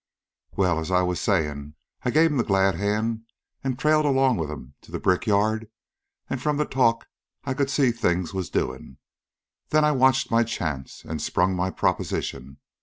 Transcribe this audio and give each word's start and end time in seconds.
"Well, 0.53 0.79
as 0.79 0.89
I 0.89 1.03
was 1.03 1.21
sayin', 1.21 1.75
I 2.01 2.09
gave 2.09 2.31
'm 2.31 2.37
the 2.37 2.43
glad 2.43 2.73
hand, 2.73 3.21
an' 3.63 3.75
trailed 3.75 4.03
along 4.03 4.37
with 4.37 4.49
'em 4.49 4.73
to 4.81 4.91
the 4.91 4.97
brickyard, 4.99 5.69
an' 6.27 6.39
from 6.39 6.57
the 6.57 6.65
talk 6.65 7.05
I 7.43 7.53
could 7.53 7.69
see 7.69 7.91
things 7.91 8.33
was 8.33 8.49
doin'. 8.49 8.97
Then 9.69 9.85
I 9.85 9.91
watched 9.91 10.31
my 10.31 10.43
chance 10.43 11.05
an' 11.05 11.19
sprung 11.19 11.55
my 11.55 11.69
proposition. 11.69 12.57